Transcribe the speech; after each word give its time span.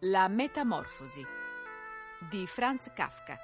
La 0.00 0.28
metamorfosi 0.28 1.24
di 2.28 2.46
Franz 2.46 2.92
Kafka. 2.92 3.38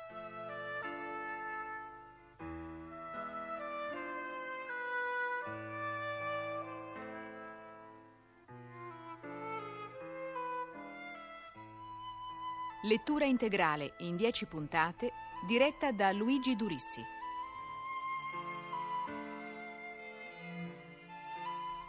Lettura 12.82 13.24
integrale 13.24 13.94
in 14.00 14.16
10 14.16 14.44
puntate 14.44 15.10
diretta 15.46 15.90
da 15.90 16.12
Luigi 16.12 16.54
Durissi. 16.54 17.02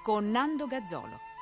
Con 0.02 0.32
Nando 0.32 0.68
Gazzolo. 0.68 1.33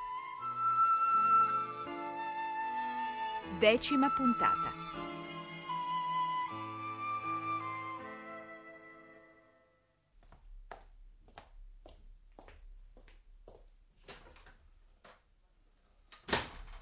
Decima 3.62 4.10
puntata. 4.10 4.74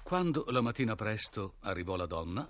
Quando 0.02 0.46
la 0.48 0.62
mattina 0.62 0.94
presto 0.94 1.56
arrivò 1.60 1.96
la 1.96 2.06
donna, 2.06 2.48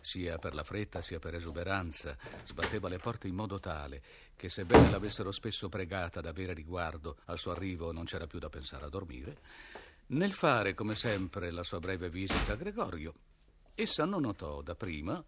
sia 0.00 0.38
per 0.38 0.56
la 0.56 0.64
fretta 0.64 1.00
sia 1.00 1.20
per 1.20 1.36
esuberanza, 1.36 2.16
sbatteva 2.44 2.88
le 2.88 2.98
porte 2.98 3.28
in 3.28 3.36
modo 3.36 3.60
tale 3.60 4.02
che, 4.34 4.48
sebbene 4.48 4.90
l'avessero 4.90 5.30
spesso 5.30 5.68
pregata 5.68 6.20
d'avere 6.20 6.52
riguardo 6.52 7.18
al 7.26 7.38
suo 7.38 7.52
arrivo, 7.52 7.92
non 7.92 8.06
c'era 8.06 8.26
più 8.26 8.40
da 8.40 8.48
pensare 8.48 8.86
a 8.86 8.88
dormire, 8.88 9.38
nel 10.08 10.32
fare, 10.32 10.74
come 10.74 10.96
sempre, 10.96 11.52
la 11.52 11.62
sua 11.62 11.78
breve 11.78 12.10
visita 12.10 12.54
a 12.54 12.56
Gregorio, 12.56 13.14
essa 13.82 14.04
non 14.04 14.22
notò 14.22 14.62
dapprima 14.62 15.22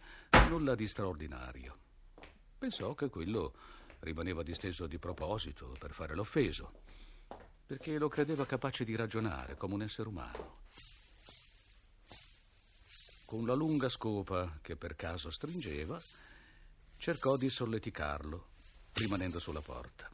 nulla 0.49 0.77
di 0.77 0.87
straordinario. 0.87 1.79
Pensò 2.57 2.95
che 2.95 3.09
quello 3.09 3.55
rimaneva 4.01 4.43
disteso 4.45 4.87
di 4.87 4.99
proposito 4.99 5.75
per 5.79 5.93
fare 5.93 6.15
l'offeso, 6.15 6.83
perché 7.67 7.99
lo 7.99 8.09
credeva 8.09 8.47
capace 8.47 8.85
di 8.85 8.95
ragionare 8.95 9.57
come 9.57 9.75
un 9.75 9.83
essere 9.83 10.09
umano. 10.09 10.63
Con 13.27 13.45
la 13.45 13.55
lunga 13.55 13.89
scopa 13.89 14.59
che 14.63 14.77
per 14.77 14.95
caso 14.95 15.31
stringeva, 15.31 15.99
cercò 16.97 17.37
di 17.37 17.51
solleticarlo, 17.51 18.49
rimanendo 18.93 19.41
sulla 19.41 19.63
porta. 19.63 20.09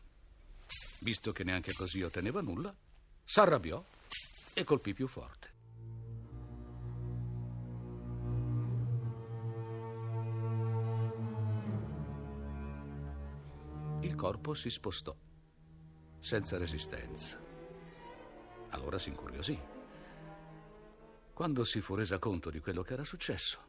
Visto 1.01 1.33
che 1.33 1.45
neanche 1.45 1.75
così 1.75 2.03
otteneva 2.03 2.41
nulla, 2.41 2.75
s'arrabbiò 3.23 3.85
e 4.55 4.65
colpì 4.65 4.95
più 4.95 5.07
forte. 5.07 5.50
Il 14.11 14.17
corpo 14.17 14.55
si 14.55 14.71
spostò, 14.71 15.15
senza 16.19 16.59
resistenza. 16.59 17.39
Allora 18.71 18.99
si 18.99 19.09
incuriosì. 19.09 19.57
Quando 21.33 21.63
si 21.63 21.81
fu 21.81 21.95
resa 21.95 22.19
conto 22.19 22.51
di 22.51 22.59
quello 22.59 22.83
che 22.83 22.95
era 22.95 23.05
successo, 23.05 23.61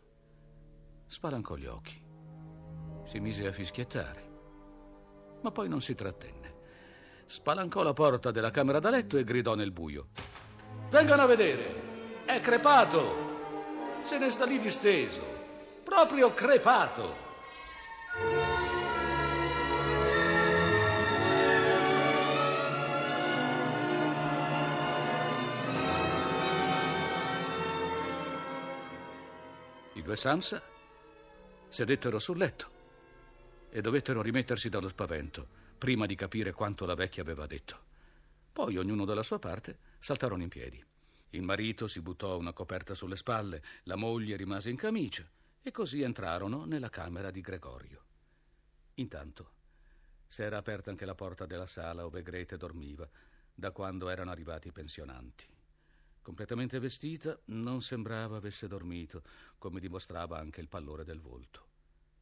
spalancò 1.06 1.56
gli 1.58 1.68
occhi. 1.68 2.04
Si 3.06 3.20
mise 3.20 3.46
a 3.46 3.52
fischiettare, 3.52 4.30
ma 5.44 5.52
poi 5.52 5.70
non 5.70 5.80
si 5.80 5.94
trattenne. 5.94 6.56
Spalancò 7.28 7.84
la 7.84 7.94
porta 7.94 8.32
della 8.32 8.50
camera 8.50 8.80
da 8.80 8.90
letto 8.90 9.18
e 9.18 9.24
gridò 9.24 9.54
nel 9.54 9.72
buio. 9.72 10.08
Vengano 10.90 11.22
a 11.22 11.28
vedere! 11.28 12.26
È 12.26 12.42
crepato! 12.42 14.02
Se 14.06 14.18
ne 14.18 14.32
sta 14.32 14.46
lì 14.46 14.58
disteso! 14.58 15.22
Proprio 15.84 16.34
crepato! 16.34 17.31
Due 30.12 30.20
Samsa 30.20 30.62
sedettero 31.70 32.20
sul 32.20 32.38
letto 32.38 32.70
e 33.70 33.80
dovettero 33.80 34.22
rimettersi 34.22 34.68
dallo 34.68 34.90
spavento 34.90 35.48
prima 35.78 36.06
di 36.06 36.16
capire 36.16 36.52
quanto 36.52 36.86
la 36.86 36.96
vecchia 36.96 37.22
aveva 37.22 37.46
detto. 37.46 37.80
Poi, 38.52 38.76
ognuno 38.76 39.06
dalla 39.06 39.24
sua 39.24 39.40
parte, 39.40 39.78
saltarono 40.00 40.44
in 40.44 40.50
piedi. 40.50 40.84
Il 41.30 41.44
marito 41.44 41.88
si 41.88 42.02
buttò 42.02 42.38
una 42.38 42.52
coperta 42.52 42.94
sulle 42.94 43.16
spalle, 43.16 43.64
la 43.84 43.96
moglie 43.96 44.36
rimase 44.36 44.70
in 44.70 44.76
camicia 44.76 45.26
e 45.62 45.72
così 45.72 46.02
entrarono 46.02 46.66
nella 46.66 46.90
camera 46.90 47.32
di 47.32 47.40
Gregorio. 47.40 48.04
Intanto 48.96 49.52
s'era 50.28 50.58
aperta 50.58 50.90
anche 50.90 51.06
la 51.06 51.16
porta 51.16 51.46
della 51.46 51.66
sala 51.66 52.02
dove 52.02 52.22
Grete 52.22 52.58
dormiva, 52.58 53.10
da 53.54 53.72
quando 53.72 54.10
erano 54.10 54.32
arrivati 54.32 54.68
i 54.68 54.74
pensionanti. 54.74 55.51
Completamente 56.22 56.78
vestita, 56.80 57.38
non 57.46 57.82
sembrava 57.82 58.38
avesse 58.38 58.68
dormito, 58.68 59.24
come 59.58 59.80
dimostrava 59.80 60.38
anche 60.38 60.62
il 60.62 60.68
pallore 60.68 61.04
del 61.04 61.20
volto. 61.20 61.66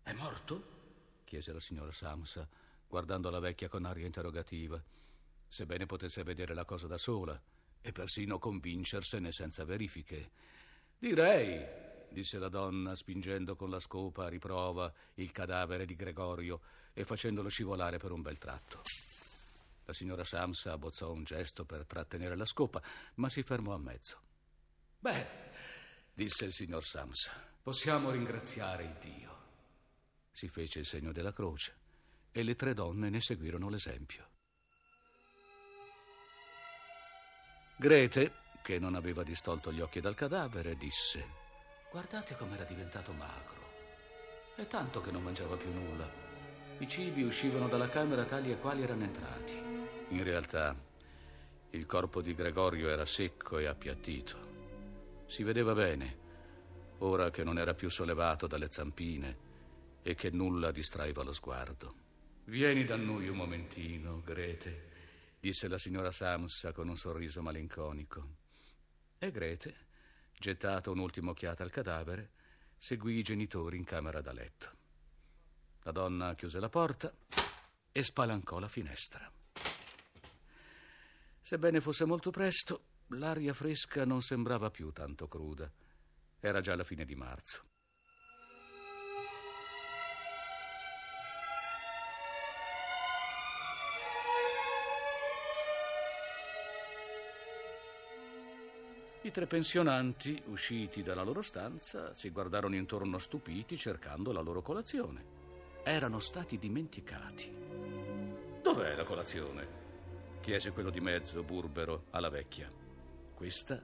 È 0.03 0.13
morto? 0.13 0.77
chiese 1.25 1.53
la 1.53 1.59
signora 1.59 1.91
Samsa, 1.91 2.47
guardando 2.87 3.29
la 3.29 3.39
vecchia 3.39 3.67
con 3.67 3.85
aria 3.85 4.05
interrogativa, 4.05 4.81
sebbene 5.47 5.85
potesse 5.85 6.23
vedere 6.23 6.53
la 6.53 6.65
cosa 6.65 6.87
da 6.87 6.97
sola 6.97 7.39
e 7.81 7.91
persino 7.91 8.39
convincersene 8.39 9.31
senza 9.31 9.63
verifiche. 9.65 10.31
Direi, 10.97 11.63
disse 12.09 12.39
la 12.39 12.49
donna, 12.49 12.95
spingendo 12.95 13.55
con 13.55 13.69
la 13.69 13.79
scopa 13.79 14.25
a 14.25 14.29
riprova 14.29 14.91
il 15.15 15.31
cadavere 15.31 15.85
di 15.85 15.95
Gregorio 15.95 16.61
e 16.93 17.03
facendolo 17.03 17.49
scivolare 17.49 17.97
per 17.97 18.11
un 18.11 18.21
bel 18.21 18.37
tratto. 18.37 18.81
La 19.89 19.95
signora 19.95 20.23
Samsa 20.23 20.73
abbozzò 20.73 21.11
un 21.11 21.23
gesto 21.23 21.65
per 21.65 21.83
trattenere 21.87 22.35
la 22.35 22.45
scopa, 22.45 22.79
ma 23.15 23.27
si 23.27 23.41
fermò 23.41 23.73
a 23.73 23.79
mezzo. 23.79 24.21
Beh, 24.99 25.25
disse 26.13 26.45
il 26.45 26.53
signor 26.53 26.83
Samsa, 26.83 27.31
possiamo 27.59 28.11
ringraziare 28.11 28.83
il 28.83 28.95
Dio. 29.01 29.37
Si 30.31 30.47
fece 30.47 30.77
il 30.77 30.85
segno 30.85 31.11
della 31.11 31.33
croce 31.33 31.75
e 32.29 32.43
le 32.43 32.55
tre 32.55 32.75
donne 32.75 33.09
ne 33.09 33.19
seguirono 33.19 33.67
l'esempio. 33.67 34.29
Grete, 37.75 38.33
che 38.61 38.77
non 38.77 38.93
aveva 38.93 39.23
distolto 39.23 39.73
gli 39.73 39.81
occhi 39.81 40.01
dal 40.01 40.13
cadavere, 40.13 40.77
disse: 40.77 41.25
Guardate 41.89 42.35
com'era 42.35 42.63
diventato 42.63 43.11
magro. 43.11 44.53
È 44.55 44.67
tanto 44.67 45.01
che 45.01 45.09
non 45.09 45.23
mangiava 45.23 45.57
più 45.57 45.71
nulla. 45.71 46.07
I 46.77 46.87
cibi 46.87 47.23
uscivano 47.23 47.67
dalla 47.67 47.89
camera 47.89 48.23
tali 48.25 48.51
e 48.51 48.59
quali 48.59 48.83
erano 48.83 49.03
entrati. 49.03 49.68
In 50.09 50.23
realtà, 50.23 50.75
il 51.71 51.85
corpo 51.85 52.21
di 52.21 52.33
Gregorio 52.33 52.89
era 52.89 53.05
secco 53.05 53.59
e 53.59 53.67
appiattito. 53.67 54.47
Si 55.27 55.43
vedeva 55.43 55.73
bene, 55.73 56.17
ora 56.99 57.29
che 57.29 57.43
non 57.43 57.59
era 57.59 57.75
più 57.75 57.89
sollevato 57.89 58.47
dalle 58.47 58.71
zampine 58.71 59.47
e 60.01 60.15
che 60.15 60.31
nulla 60.31 60.71
distraeva 60.71 61.21
lo 61.21 61.31
sguardo. 61.31 62.07
Vieni 62.45 62.85
da 62.85 62.95
noi 62.95 63.27
un 63.27 63.37
momentino, 63.37 64.21
Grete, 64.25 64.87
disse 65.39 65.67
la 65.67 65.77
signora 65.77 66.09
Samsa 66.09 66.71
con 66.71 66.87
un 66.87 66.97
sorriso 66.97 67.43
malinconico. 67.43 68.37
E 69.19 69.29
Grete, 69.29 69.75
gettata 70.35 70.89
un'ultima 70.89 71.29
occhiata 71.29 71.61
al 71.61 71.69
cadavere, 71.69 72.31
seguì 72.75 73.19
i 73.19 73.23
genitori 73.23 73.77
in 73.77 73.83
camera 73.83 74.21
da 74.21 74.31
letto. 74.31 74.71
La 75.83 75.91
donna 75.91 76.33
chiuse 76.33 76.59
la 76.59 76.69
porta 76.69 77.13
e 77.91 78.01
spalancò 78.01 78.57
la 78.57 78.67
finestra. 78.67 79.31
Sebbene 81.49 81.81
fosse 81.81 82.05
molto 82.05 82.29
presto, 82.29 82.81
l'aria 83.07 83.55
fresca 83.55 84.05
non 84.05 84.21
sembrava 84.21 84.69
più 84.69 84.91
tanto 84.91 85.27
cruda. 85.27 85.67
Era 86.39 86.61
già 86.61 86.75
la 86.75 86.83
fine 86.83 87.05
di 87.05 87.15
marzo. 87.15 87.63
I 99.23 99.31
tre 99.31 99.47
pensionanti, 99.47 100.43
usciti 100.49 101.01
dalla 101.01 101.23
loro 101.23 101.41
stanza, 101.41 102.13
si 102.13 102.29
guardarono 102.29 102.75
intorno 102.75 103.17
stupiti 103.17 103.75
cercando 103.75 104.31
la 104.31 104.41
loro 104.41 104.61
colazione. 104.61 105.25
Erano 105.83 106.19
stati 106.19 106.59
dimenticati. 106.59 107.51
Dov'è 108.61 108.95
la 108.95 109.03
colazione? 109.03 109.88
Chiese 110.41 110.71
quello 110.71 110.89
di 110.89 110.99
mezzo, 110.99 111.43
burbero, 111.43 112.05
alla 112.11 112.29
vecchia. 112.29 112.71
Questa 113.33 113.83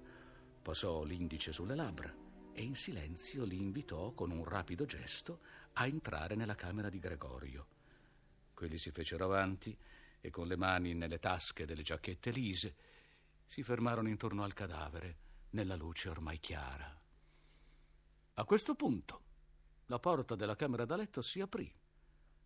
posò 0.62 1.04
l'indice 1.04 1.52
sulle 1.52 1.76
labbra 1.76 2.14
e 2.54 2.62
in 2.64 2.76
silenzio 2.76 3.44
li 3.44 3.58
invitò 3.58 4.14
con 4.14 4.32
un 4.32 4.44
rapido 4.44 4.86
gesto 4.86 5.40
a 5.74 5.86
entrare 5.86 6.36
nella 6.36 6.56
camera 6.56 6.90
di 6.90 7.00
Gregorio. 7.00 7.68
Quelli 8.54 8.78
si 8.78 8.92
fecero 8.92 9.26
avanti 9.26 9.78
e 10.22 10.30
con 10.30 10.48
le 10.48 10.56
mani 10.56 10.94
nelle 10.94 11.20
tasche 11.20 11.66
delle 11.66 11.84
giacchette 11.84 12.32
lise 12.32 12.76
si 13.46 13.62
fermarono 13.62 14.10
intorno 14.10 14.44
al 14.44 14.54
cadavere 14.54 15.18
nella 15.52 15.76
luce 15.76 16.10
ormai 16.10 16.40
chiara. 16.40 17.02
A 18.34 18.44
questo 18.44 18.76
punto 18.76 19.22
la 19.88 20.00
porta 20.00 20.36
della 20.36 20.56
camera 20.56 20.86
da 20.86 20.96
letto 20.96 21.22
si 21.22 21.42
aprì 21.42 21.72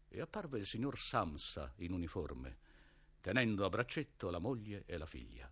e 0.09 0.21
apparve 0.21 0.59
il 0.59 0.65
signor 0.65 0.97
Samsa 0.97 1.71
in 1.77 1.93
uniforme, 1.93 2.57
tenendo 3.21 3.65
a 3.65 3.69
braccetto 3.69 4.29
la 4.29 4.39
moglie 4.39 4.83
e 4.85 4.97
la 4.97 5.05
figlia. 5.05 5.51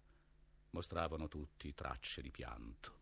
Mostravano 0.71 1.27
tutti 1.27 1.73
tracce 1.73 2.21
di 2.21 2.31
pianto. 2.31 2.95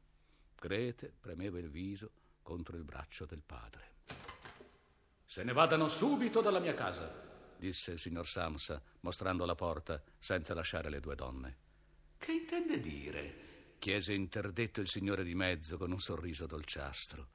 Grete 0.59 1.13
premeva 1.19 1.59
il 1.59 1.69
viso 1.69 2.11
contro 2.41 2.77
il 2.77 2.83
braccio 2.83 3.25
del 3.25 3.43
padre. 3.45 3.93
Se 5.25 5.43
ne 5.43 5.53
vadano 5.53 5.87
subito 5.87 6.41
dalla 6.41 6.59
mia 6.59 6.73
casa, 6.73 7.11
disse 7.57 7.91
il 7.91 7.99
signor 7.99 8.27
Samsa, 8.27 8.81
mostrando 9.01 9.45
la 9.45 9.55
porta 9.55 10.01
senza 10.17 10.53
lasciare 10.53 10.89
le 10.89 10.99
due 10.99 11.15
donne. 11.15 11.57
Che 12.17 12.31
intende 12.31 12.79
dire? 12.79 13.45
chiese 13.85 14.13
interdetto 14.13 14.81
il 14.81 14.87
signore 14.87 15.23
di 15.23 15.35
mezzo 15.35 15.77
con 15.77 15.91
un 15.91 15.99
sorriso 15.99 16.47
dolciastro. 16.47 17.27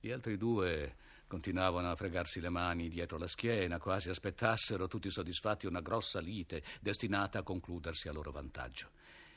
Gli 0.00 0.10
altri 0.10 0.38
due 0.38 0.96
continuavano 1.32 1.90
a 1.90 1.96
fregarsi 1.96 2.40
le 2.40 2.50
mani 2.50 2.90
dietro 2.90 3.16
la 3.16 3.26
schiena, 3.26 3.78
quasi 3.78 4.10
aspettassero 4.10 4.86
tutti 4.86 5.08
soddisfatti 5.08 5.64
una 5.64 5.80
grossa 5.80 6.20
lite 6.20 6.62
destinata 6.78 7.38
a 7.38 7.42
concludersi 7.42 8.06
a 8.06 8.12
loro 8.12 8.30
vantaggio. 8.30 8.90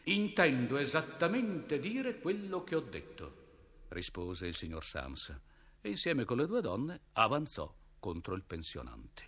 Intendo 0.03 0.75
esattamente 0.75 1.79
dire 1.79 2.19
quello 2.19 2.65
che 2.65 2.75
ho 2.75 2.81
detto, 2.81 3.43
rispose 3.87 4.45
il 4.45 4.55
signor 4.55 4.83
Sams, 4.83 5.33
e 5.79 5.89
insieme 5.89 6.25
con 6.25 6.35
le 6.35 6.47
due 6.47 6.59
donne 6.59 6.99
avanzò 7.13 7.73
contro 7.97 8.35
il 8.35 8.43
pensionante. 8.43 9.23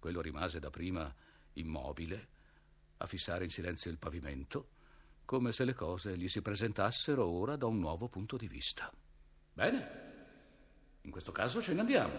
Quello 0.00 0.20
rimase 0.20 0.58
dapprima 0.58 1.14
immobile, 1.52 2.28
a 2.96 3.06
fissare 3.06 3.44
in 3.44 3.50
silenzio 3.50 3.88
il 3.88 3.98
pavimento, 3.98 4.68
come 5.24 5.52
se 5.52 5.64
le 5.64 5.74
cose 5.74 6.18
gli 6.18 6.26
si 6.26 6.42
presentassero 6.42 7.24
ora 7.24 7.54
da 7.54 7.66
un 7.66 7.78
nuovo 7.78 8.08
punto 8.08 8.36
di 8.36 8.48
vista. 8.48 8.92
Bene, 9.52 10.11
in 11.02 11.10
questo 11.10 11.32
caso 11.32 11.60
ce 11.60 11.74
ne 11.74 11.80
andiamo, 11.80 12.18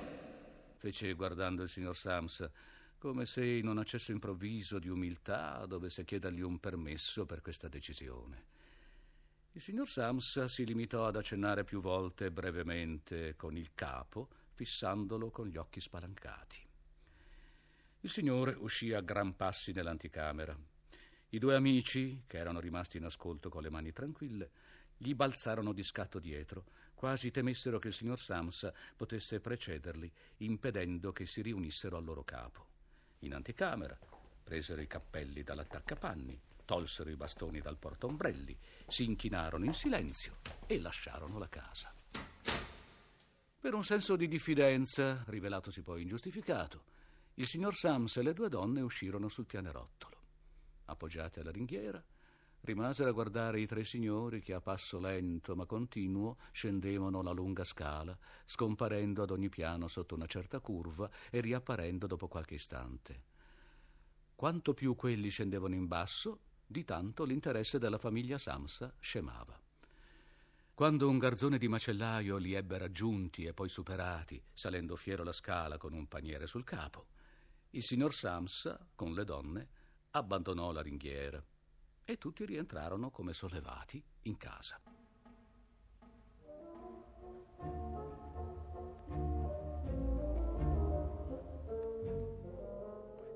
fece 0.76 1.14
guardando 1.14 1.64
il 1.64 1.70
signor 1.70 1.96
Sams, 1.96 2.50
come 2.98 3.26
se 3.26 3.46
in 3.46 3.68
un 3.68 3.78
accesso 3.78 4.12
improvviso 4.12 4.80
di 4.80 4.90
umiltà 4.90 5.66
dovesse 5.66 6.06
chiedergli 6.06 6.42
un 6.42 6.60
permesso 6.60 7.26
per 7.26 7.42
questa 7.42 7.68
decisione. 7.68 8.52
Il 9.52 9.62
signor 9.62 9.88
Sams 9.88 10.46
si 10.46 10.66
limitò 10.66 11.06
ad 11.06 11.16
accennare 11.16 11.64
più 11.64 11.80
volte 11.80 12.32
brevemente 12.32 13.36
con 13.36 13.56
il 13.56 13.74
capo, 13.74 14.30
fissandolo 14.54 15.30
con 15.30 15.48
gli 15.48 15.58
occhi 15.58 15.80
spalancati. 15.80 16.58
Il 18.02 18.10
signore 18.10 18.56
uscì 18.58 18.94
a 18.94 19.02
gran 19.02 19.36
passi 19.36 19.72
nell'anticamera. 19.72 20.58
I 21.30 21.40
due 21.40 21.56
amici, 21.56 22.24
che 22.28 22.38
erano 22.38 22.60
rimasti 22.60 22.98
in 22.98 23.06
ascolto 23.06 23.50
con 23.50 23.62
le 23.62 23.70
mani 23.70 23.92
tranquille, 23.92 24.50
gli 24.98 25.14
balzarono 25.14 25.72
di 25.72 25.84
scatto 25.84 26.20
dietro, 26.20 26.66
quasi 27.04 27.32
temessero 27.32 27.80
che 27.80 27.90
il 27.90 27.94
signor 27.94 28.18
Sams 28.18 28.72
potesse 28.96 29.42
precederli, 29.42 30.10
impedendo 30.38 31.12
che 31.12 31.26
si 31.26 31.42
riunissero 31.42 31.98
al 31.98 32.06
loro 32.06 32.24
capo. 32.24 32.66
In 33.20 33.34
anticamera 33.34 34.00
presero 34.42 34.80
i 34.80 34.88
cappelli 34.88 35.44
dall'attaccapanni, 35.44 36.40
tolsero 36.64 37.10
i 37.10 37.18
bastoni 37.18 37.60
dal 37.60 37.76
portaombrelli, 37.76 38.58
si 38.88 39.04
inchinarono 39.04 39.66
in 39.66 39.74
silenzio 39.74 40.38
e 40.66 40.80
lasciarono 40.80 41.38
la 41.40 41.50
casa. 41.50 41.94
Per 43.60 43.74
un 43.74 43.84
senso 43.84 44.16
di 44.16 44.30
diffidenza, 44.30 45.26
rivelatosi 45.28 45.82
poi 45.82 46.04
ingiustificato, 46.04 46.86
il 47.34 47.48
signor 47.48 47.74
Sams 47.76 48.16
e 48.16 48.24
le 48.24 48.32
due 48.32 48.48
donne 48.48 48.80
uscirono 48.80 49.28
sul 49.28 49.46
pianerottolo 49.46 50.14
appoggiate 50.86 51.40
alla 51.40 51.52
ringhiera, 51.52 52.04
rimasero 52.64 53.10
a 53.10 53.14
guardare 53.14 53.60
i 53.60 53.66
tre 53.66 53.84
signori 53.84 54.42
che 54.42 54.54
a 54.54 54.62
passo 54.62 55.00
lento 55.00 55.56
ma 55.56 55.66
continuo 55.66 56.38
scendevano 56.52 57.22
la 57.22 57.32
lunga 57.32 57.64
scala, 57.64 58.18
scomparendo 58.46 59.22
ad 59.24 59.32
ogni 59.32 59.50
piano 59.50 59.88
sotto 59.88 60.16
una 60.16 60.28
certa 60.28 60.60
curva 60.60 61.10
e 61.30 61.42
riapparendo 61.42 62.08
dopo 62.08 62.28
qualche 62.28 62.56
istante. 62.56 63.32
Quanto 64.36 64.74
più 64.74 64.96
quelli 64.96 65.30
scendevano 65.30 65.76
in 65.76 65.88
basso, 65.88 66.40
di 66.66 66.86
tanto 66.86 67.26
l'interesse 67.26 67.80
della 67.80 67.98
famiglia 67.98 68.38
Samsa 68.38 68.94
scemava. 69.00 69.60
Quando 70.74 71.08
un 71.08 71.20
garzone 71.20 71.58
di 71.58 71.68
macellaio 71.68 72.38
li 72.38 72.54
ebbe 72.54 72.78
raggiunti 72.78 73.44
e 73.44 73.54
poi 73.54 73.70
superati, 73.70 74.42
salendo 74.54 74.96
fiero 74.96 75.24
la 75.24 75.34
scala 75.34 75.78
con 75.78 75.94
un 75.94 76.08
paniere 76.08 76.48
sul 76.48 76.64
capo, 76.64 77.08
il 77.72 77.84
signor 77.84 78.14
Samsa, 78.14 78.80
con 78.96 79.14
le 79.14 79.24
donne, 79.26 79.68
abbandonò 80.12 80.72
la 80.72 80.82
ringhiera 80.82 81.44
e 82.06 82.18
tutti 82.18 82.46
rientrarono 82.46 83.10
come 83.10 83.34
sollevati 83.34 84.04
in 84.24 84.38
casa. 84.38 84.80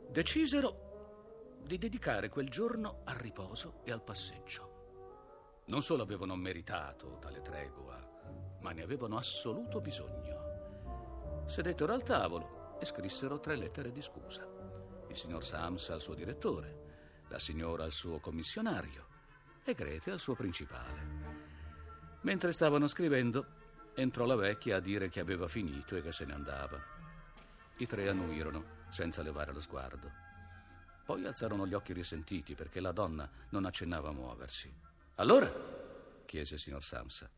Decisero 0.09 1.59
di 1.63 1.77
dedicare 1.77 2.29
quel 2.29 2.49
giorno 2.49 3.01
al 3.03 3.15
riposo 3.15 3.81
e 3.83 3.91
al 3.91 4.03
passeggio. 4.03 5.63
Non 5.65 5.83
solo 5.83 6.03
avevano 6.03 6.35
meritato 6.35 7.17
tale 7.19 7.41
tregua, 7.41 8.57
ma 8.61 8.71
ne 8.71 8.81
avevano 8.81 9.17
assoluto 9.17 9.79
bisogno. 9.79 11.45
Sedettero 11.47 11.93
al 11.93 12.03
tavolo 12.03 12.77
e 12.79 12.85
scrissero 12.85 13.39
tre 13.39 13.55
lettere 13.55 13.91
di 13.91 14.01
scusa 14.01 14.57
il 15.09 15.17
signor 15.17 15.43
Sams 15.43 15.89
al 15.89 16.01
suo 16.01 16.13
direttore, 16.13 16.86
la 17.29 17.39
signora 17.39 17.83
al 17.83 17.91
suo 17.91 18.19
commissionario 18.19 19.05
e 19.63 19.73
Grete 19.73 20.11
al 20.11 20.19
suo 20.19 20.35
principale. 20.35 21.35
Mentre 22.21 22.51
stavano 22.51 22.87
scrivendo, 22.87 23.45
entrò 23.95 24.25
la 24.25 24.35
vecchia 24.35 24.77
a 24.77 24.79
dire 24.79 25.09
che 25.09 25.19
aveva 25.19 25.47
finito 25.47 25.95
e 25.95 26.01
che 26.01 26.11
se 26.11 26.25
ne 26.25 26.33
andava. 26.33 26.81
I 27.77 27.85
tre 27.85 28.09
annuirono, 28.09 28.85
senza 28.89 29.21
levare 29.21 29.51
lo 29.51 29.59
sguardo. 29.59 30.11
Poi 31.05 31.25
alzarono 31.25 31.67
gli 31.67 31.73
occhi 31.73 31.93
risentiti 31.93 32.55
perché 32.55 32.79
la 32.79 32.91
donna 32.91 33.29
non 33.49 33.65
accennava 33.65 34.09
a 34.09 34.13
muoversi. 34.13 34.73
Allora? 35.15 35.51
chiese 36.25 36.55
il 36.55 36.59
signor 36.59 36.83
Samsa. 36.83 37.29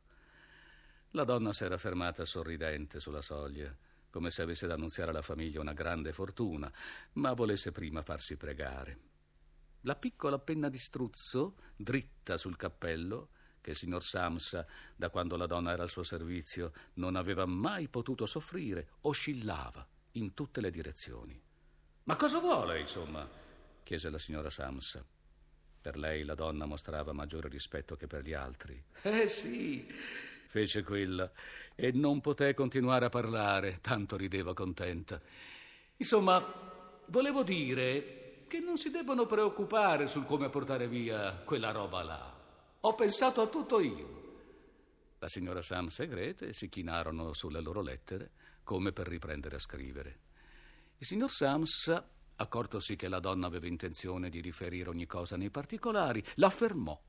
La 1.11 1.23
donna 1.23 1.53
s'era 1.53 1.77
fermata 1.77 2.25
sorridente 2.25 2.99
sulla 2.99 3.21
soglia 3.21 3.75
come 4.09 4.31
se 4.31 4.41
avesse 4.41 4.67
da 4.67 4.73
annunziare 4.73 5.11
alla 5.11 5.21
famiglia 5.21 5.61
una 5.61 5.73
grande 5.73 6.11
fortuna, 6.13 6.71
ma 7.13 7.33
volesse 7.33 7.71
prima 7.71 8.01
farsi 8.01 8.35
pregare. 8.37 9.08
La 9.81 9.95
piccola 9.95 10.39
penna 10.39 10.67
di 10.67 10.77
struzzo, 10.77 11.55
dritta 11.75 12.37
sul 12.37 12.57
cappello, 12.57 13.29
che 13.61 13.71
il 13.71 13.75
signor 13.75 14.03
Samsa, 14.03 14.65
da 14.95 15.09
quando 15.09 15.37
la 15.37 15.45
donna 15.45 15.71
era 15.71 15.83
al 15.83 15.89
suo 15.89 16.03
servizio, 16.03 16.73
non 16.95 17.15
aveva 17.15 17.45
mai 17.45 17.87
potuto 17.87 18.25
soffrire, 18.25 18.89
oscillava 19.01 19.87
in 20.13 20.33
tutte 20.33 20.59
le 20.59 20.71
direzioni. 20.71 21.41
Ma 22.03 22.15
cosa 22.15 22.39
vuole, 22.39 22.79
insomma? 22.79 23.27
chiese 23.83 24.09
la 24.09 24.19
signora 24.19 24.49
Samsa. 24.49 25.05
Per 25.81 25.97
lei 25.97 26.23
la 26.23 26.35
donna 26.35 26.65
mostrava 26.65 27.13
maggiore 27.13 27.47
rispetto 27.47 27.95
che 27.95 28.05
per 28.05 28.23
gli 28.23 28.33
altri. 28.33 28.83
Eh 29.01 29.29
sì, 29.29 29.87
fece 30.47 30.83
quella, 30.83 31.31
e 31.73 31.91
non 31.93 32.19
poté 32.19 32.53
continuare 32.53 33.05
a 33.05 33.09
parlare, 33.09 33.79
tanto 33.81 34.17
rideva 34.17 34.53
contenta. 34.53 35.21
Insomma, 35.97 36.43
volevo 37.07 37.43
dire 37.43 38.28
che 38.49 38.59
non 38.59 38.77
si 38.77 38.89
debbono 38.89 39.27
preoccupare 39.27 40.07
sul 40.07 40.25
come 40.25 40.49
portare 40.49 40.87
via 40.87 41.35
quella 41.45 41.71
roba 41.71 42.03
là. 42.03 42.37
Ho 42.81 42.95
pensato 42.95 43.41
a 43.41 43.47
tutto 43.47 43.79
io. 43.79 44.17
La 45.19 45.27
signora 45.27 45.61
Sams 45.61 45.99
e 45.99 46.07
Grete 46.07 46.51
si 46.53 46.67
chinarono 46.67 47.31
sulle 47.33 47.61
loro 47.61 47.81
lettere 47.81 48.31
come 48.63 48.91
per 48.91 49.07
riprendere 49.07 49.57
a 49.57 49.59
scrivere. 49.59 50.19
Il 50.97 51.05
signor 51.05 51.29
Sams, 51.29 52.03
accortosi 52.37 52.95
che 52.95 53.07
la 53.07 53.19
donna 53.19 53.45
aveva 53.45 53.67
intenzione 53.67 54.29
di 54.29 54.41
riferire 54.41 54.89
ogni 54.89 55.05
cosa 55.05 55.37
nei 55.37 55.51
particolari, 55.51 56.23
l'affermò 56.35 56.99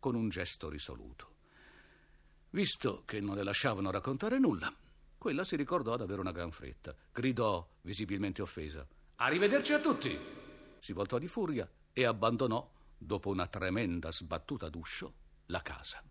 con 0.00 0.16
un 0.16 0.28
gesto 0.28 0.68
risoluto. 0.68 1.36
Visto 2.50 3.04
che 3.04 3.20
non 3.20 3.36
le 3.36 3.44
lasciavano 3.44 3.90
raccontare 3.90 4.38
nulla, 4.38 4.74
quella 5.16 5.44
si 5.44 5.54
ricordò 5.54 5.96
d'avere 5.96 6.20
una 6.20 6.32
gran 6.32 6.50
fretta. 6.50 6.94
Gridò, 7.12 7.66
visibilmente 7.82 8.42
offesa: 8.42 8.84
Arrivederci 9.16 9.72
a 9.74 9.80
tutti! 9.80 10.37
Si 10.80 10.92
voltò 10.92 11.18
di 11.18 11.28
furia 11.28 11.68
e 11.92 12.04
abbandonò, 12.04 12.70
dopo 12.96 13.30
una 13.30 13.46
tremenda 13.46 14.10
sbattuta 14.10 14.68
d'uscio, 14.68 15.12
la 15.46 15.62
casa. 15.62 16.02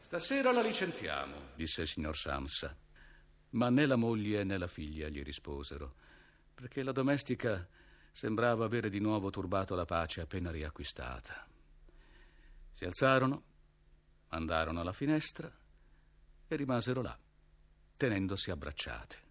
Stasera 0.00 0.52
la 0.52 0.62
licenziamo, 0.62 1.34
disse 1.54 1.82
il 1.82 1.88
signor 1.88 2.16
Samsa. 2.16 2.76
Ma 3.50 3.70
né 3.70 3.86
la 3.86 3.96
moglie 3.96 4.44
né 4.44 4.58
la 4.58 4.66
figlia 4.66 5.08
gli 5.08 5.22
risposero, 5.22 5.94
perché 6.54 6.82
la 6.82 6.92
domestica 6.92 7.66
sembrava 8.12 8.64
avere 8.64 8.90
di 8.90 9.00
nuovo 9.00 9.30
turbato 9.30 9.74
la 9.74 9.84
pace 9.84 10.20
appena 10.20 10.50
riacquistata. 10.50 11.46
Si 12.72 12.84
alzarono 12.84 13.52
Andarono 14.34 14.80
alla 14.80 14.92
finestra 14.92 15.48
e 16.48 16.56
rimasero 16.56 17.02
là, 17.02 17.16
tenendosi 17.96 18.50
abbracciate. 18.50 19.23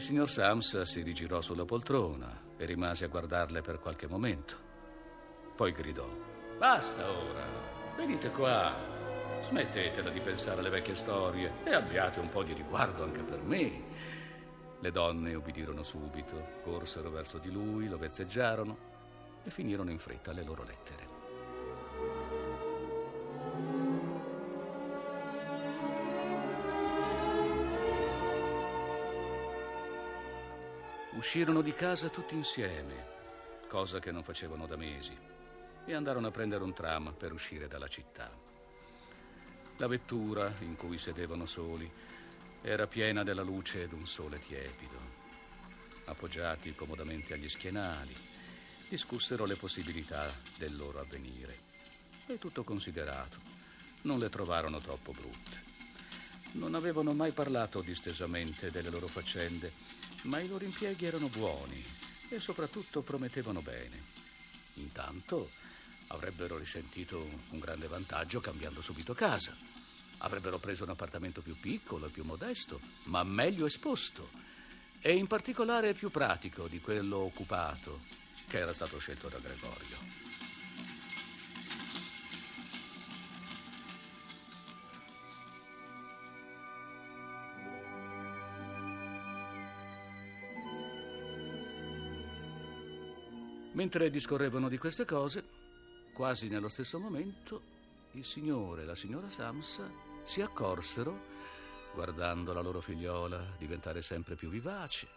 Il 0.00 0.06
signor 0.06 0.30
Sams 0.30 0.80
si 0.80 1.02
rigirò 1.02 1.42
sulla 1.42 1.66
poltrona 1.66 2.54
e 2.56 2.64
rimase 2.64 3.04
a 3.04 3.08
guardarle 3.08 3.60
per 3.60 3.80
qualche 3.80 4.08
momento. 4.08 4.56
Poi 5.54 5.72
gridò: 5.72 6.08
Basta 6.56 7.06
ora, 7.06 7.44
venite 7.98 8.30
qua. 8.30 8.74
Smettetela 9.42 10.08
di 10.08 10.20
pensare 10.20 10.60
alle 10.60 10.70
vecchie 10.70 10.94
storie 10.94 11.52
e 11.64 11.74
abbiate 11.74 12.18
un 12.18 12.30
po' 12.30 12.42
di 12.42 12.54
riguardo 12.54 13.04
anche 13.04 13.20
per 13.20 13.42
me. 13.42 13.82
Le 14.80 14.90
donne 14.90 15.34
ubbidirono 15.34 15.82
subito, 15.82 16.46
corsero 16.62 17.10
verso 17.10 17.36
di 17.36 17.50
lui, 17.50 17.86
lo 17.86 17.98
vezzeggiarono 17.98 18.78
e 19.44 19.50
finirono 19.50 19.90
in 19.90 19.98
fretta 19.98 20.32
le 20.32 20.44
loro 20.44 20.62
lettere. 20.62 21.09
Uscirono 31.20 31.60
di 31.60 31.74
casa 31.74 32.08
tutti 32.08 32.34
insieme, 32.34 33.06
cosa 33.68 33.98
che 33.98 34.10
non 34.10 34.22
facevano 34.22 34.66
da 34.66 34.76
mesi, 34.76 35.14
e 35.84 35.92
andarono 35.92 36.28
a 36.28 36.30
prendere 36.30 36.64
un 36.64 36.72
tram 36.72 37.12
per 37.12 37.30
uscire 37.34 37.68
dalla 37.68 37.88
città. 37.88 38.34
La 39.76 39.86
vettura 39.86 40.50
in 40.60 40.76
cui 40.76 40.96
sedevano 40.96 41.44
soli 41.44 41.92
era 42.62 42.86
piena 42.86 43.22
della 43.22 43.42
luce 43.42 43.86
d'un 43.86 44.06
sole 44.06 44.38
tiepido. 44.38 44.98
Appoggiati 46.06 46.74
comodamente 46.74 47.34
agli 47.34 47.50
schienali, 47.50 48.16
discussero 48.88 49.44
le 49.44 49.56
possibilità 49.56 50.32
del 50.56 50.74
loro 50.74 51.00
avvenire. 51.00 51.58
E 52.28 52.38
tutto 52.38 52.64
considerato, 52.64 53.36
non 54.04 54.18
le 54.18 54.30
trovarono 54.30 54.80
troppo 54.80 55.12
brutte. 55.12 55.68
Non 56.52 56.74
avevano 56.74 57.12
mai 57.12 57.32
parlato 57.32 57.82
distesamente 57.82 58.70
delle 58.70 58.88
loro 58.88 59.06
faccende 59.06 59.99
ma 60.22 60.40
i 60.40 60.48
loro 60.48 60.64
impieghi 60.64 61.06
erano 61.06 61.28
buoni 61.28 61.84
e 62.28 62.40
soprattutto 62.40 63.02
promettevano 63.02 63.62
bene. 63.62 64.02
Intanto 64.74 65.50
avrebbero 66.08 66.58
risentito 66.58 67.28
un 67.50 67.58
grande 67.58 67.86
vantaggio 67.86 68.40
cambiando 68.40 68.80
subito 68.80 69.14
casa. 69.14 69.56
Avrebbero 70.18 70.58
preso 70.58 70.84
un 70.84 70.90
appartamento 70.90 71.40
più 71.40 71.58
piccolo 71.58 72.06
e 72.06 72.10
più 72.10 72.24
modesto, 72.24 72.80
ma 73.04 73.24
meglio 73.24 73.66
esposto, 73.66 74.30
e 75.00 75.14
in 75.14 75.26
particolare 75.26 75.94
più 75.94 76.10
pratico 76.10 76.68
di 76.68 76.80
quello 76.80 77.18
occupato 77.18 78.02
che 78.46 78.58
era 78.58 78.72
stato 78.72 78.98
scelto 78.98 79.28
da 79.28 79.38
Gregorio. 79.38 79.96
Mentre 93.80 94.10
discorrevano 94.10 94.68
di 94.68 94.76
queste 94.76 95.06
cose, 95.06 95.42
quasi 96.12 96.48
nello 96.48 96.68
stesso 96.68 96.98
momento, 96.98 97.62
il 98.12 98.26
signore 98.26 98.82
e 98.82 98.84
la 98.84 98.94
signora 98.94 99.30
Samsa 99.30 99.90
si 100.22 100.42
accorsero, 100.42 101.18
guardando 101.94 102.52
la 102.52 102.60
loro 102.60 102.82
figliola 102.82 103.42
diventare 103.56 104.02
sempre 104.02 104.34
più 104.34 104.50
vivace, 104.50 105.08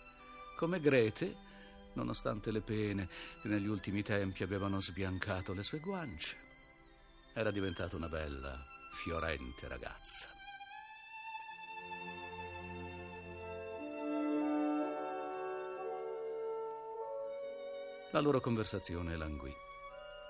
come 0.56 0.80
Grete, 0.80 1.36
nonostante 1.96 2.52
le 2.52 2.62
pene 2.62 3.10
che 3.42 3.50
negli 3.50 3.68
ultimi 3.68 4.02
tempi 4.02 4.44
avevano 4.44 4.80
sbiancato 4.80 5.52
le 5.52 5.64
sue 5.64 5.80
guance, 5.80 6.38
era 7.34 7.52
diventata 7.52 7.98
una 7.98 8.08
bella, 8.08 8.58
fiorente 8.94 9.68
ragazza. 9.68 10.43
La 18.14 18.20
loro 18.20 18.40
conversazione 18.40 19.18
languì 19.18 19.52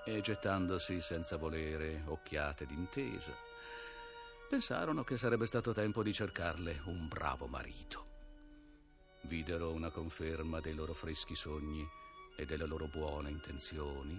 e 0.06 0.22
gettandosi 0.22 1.02
senza 1.02 1.36
volere 1.36 2.02
occhiate 2.06 2.64
d'intesa, 2.64 3.36
pensarono 4.48 5.04
che 5.04 5.18
sarebbe 5.18 5.44
stato 5.44 5.74
tempo 5.74 6.02
di 6.02 6.10
cercarle 6.10 6.80
un 6.86 7.08
bravo 7.08 7.46
marito. 7.46 8.06
Videro 9.24 9.70
una 9.70 9.90
conferma 9.90 10.60
dei 10.60 10.74
loro 10.74 10.94
freschi 10.94 11.34
sogni 11.34 11.86
e 12.36 12.46
delle 12.46 12.64
loro 12.64 12.86
buone 12.86 13.28
intenzioni 13.28 14.18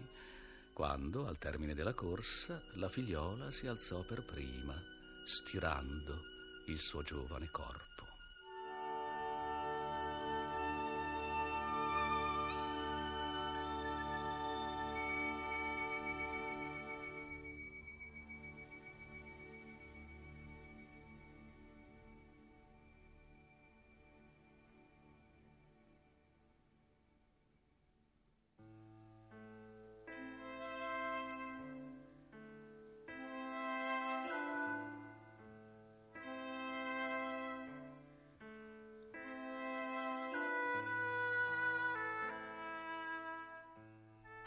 quando, 0.71 1.25
al 1.25 1.39
termine 1.39 1.73
della 1.73 1.95
corsa, 1.95 2.61
la 2.73 2.87
figliola 2.87 3.49
si 3.49 3.65
alzò 3.65 4.03
per 4.03 4.25
prima, 4.25 4.79
stirando 5.25 6.19
il 6.67 6.77
suo 6.77 7.01
giovane 7.01 7.49
corpo. 7.49 7.94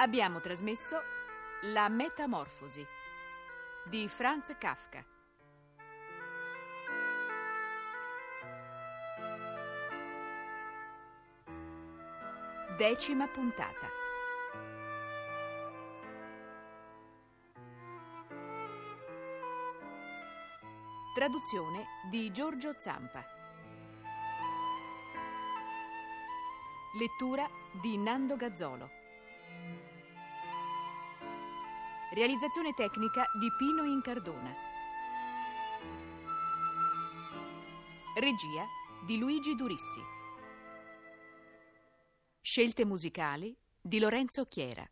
Abbiamo 0.00 0.38
trasmesso 0.38 1.02
La 1.62 1.88
Metamorfosi 1.88 2.86
di 3.84 4.06
Franz 4.06 4.54
Kafka. 4.56 5.04
Decima 12.76 13.26
puntata. 13.26 13.88
Traduzione 21.12 21.86
di 22.08 22.30
Giorgio 22.30 22.78
Zampa. 22.78 23.26
Lettura 26.96 27.48
di 27.82 27.98
Nando 27.98 28.36
Gazzolo. 28.36 28.97
Realizzazione 32.18 32.74
tecnica 32.74 33.26
di 33.38 33.46
Pino 33.56 33.84
Incardona. 33.84 34.52
Regia 38.16 38.66
di 39.06 39.18
Luigi 39.18 39.54
Durissi. 39.54 40.00
Scelte 42.40 42.84
musicali 42.84 43.56
di 43.80 44.00
Lorenzo 44.00 44.46
Chiera. 44.46 44.84